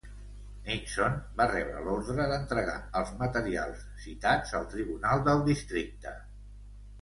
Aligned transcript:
Nixon 0.67 1.17
va 1.41 1.45
rebre 1.51 1.83
l'ordre 1.87 2.25
d'entregar 2.31 2.77
els 3.01 3.11
materials 3.19 3.85
citats 4.07 4.55
al 4.61 4.67
Tribunal 4.73 5.23
del 5.29 5.45
Districte. 5.51 6.17